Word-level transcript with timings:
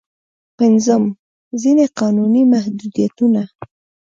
پنځم: 0.57 1.03
ځينې 1.61 1.85
قانوني 1.99 2.43
محدودیتونه. 2.53 3.41